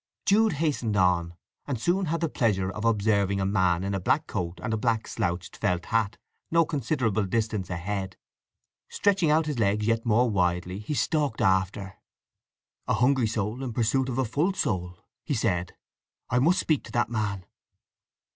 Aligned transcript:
Jude 0.25 0.53
hastened 0.53 0.97
on, 0.97 1.35
and 1.67 1.79
soon 1.79 2.07
had 2.07 2.21
the 2.21 2.27
pleasure 2.27 2.71
of 2.71 2.85
observing 2.85 3.39
a 3.39 3.45
man 3.45 3.83
in 3.83 3.93
a 3.93 3.99
black 3.99 4.25
coat 4.25 4.59
and 4.63 4.73
a 4.73 4.77
black 4.77 5.07
slouched 5.07 5.57
felt 5.57 5.85
hat 5.85 6.17
no 6.49 6.65
considerable 6.65 7.23
distance 7.25 7.69
ahead. 7.69 8.17
Stretching 8.89 9.29
out 9.29 9.45
his 9.45 9.59
legs 9.59 9.85
yet 9.85 10.03
more 10.03 10.27
widely, 10.27 10.79
he 10.79 10.95
stalked 10.95 11.39
after. 11.39 11.97
"A 12.87 12.95
hungry 12.95 13.27
soul 13.27 13.61
in 13.63 13.73
pursuit 13.73 14.09
of 14.09 14.17
a 14.17 14.25
full 14.25 14.53
soul!" 14.53 14.97
he 15.23 15.35
said. 15.35 15.75
"I 16.31 16.39
must 16.39 16.57
speak 16.59 16.83
to 16.85 16.91
that 16.93 17.11
man!" 17.11 17.45